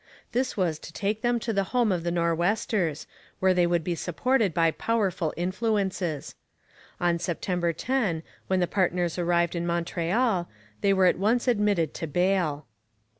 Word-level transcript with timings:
This 0.31 0.57
was 0.57 0.79
to 0.79 0.91
take 0.91 1.21
them 1.21 1.39
to 1.41 1.53
the 1.53 1.65
home 1.77 1.91
of 1.91 2.03
the 2.03 2.09
Nor'westers, 2.09 3.05
where 3.39 3.53
they 3.53 3.67
would 3.67 3.83
be 3.83 3.93
supported 3.93 4.51
by 4.51 4.71
powerful 4.71 5.31
influences. 5.37 6.33
On 6.99 7.19
September 7.19 7.71
10, 7.71 8.23
when 8.47 8.59
the 8.61 8.65
partners 8.65 9.19
arrived 9.19 9.55
in 9.55 9.67
Montreal, 9.67 10.49
they 10.81 10.91
were 10.91 11.05
at 11.05 11.19
once 11.19 11.47
admitted 11.47 11.93
to 11.93 12.07
bail. 12.07 12.65